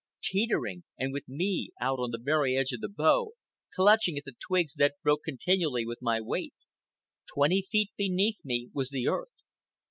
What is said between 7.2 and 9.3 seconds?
Twenty feet beneath me was the earth.